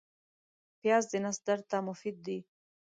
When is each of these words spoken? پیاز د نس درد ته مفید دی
پیاز 0.79 1.03
د 1.11 1.13
نس 1.23 1.37
درد 1.45 1.63
ته 1.71 1.77
مفید 1.87 2.17
دی 2.25 2.39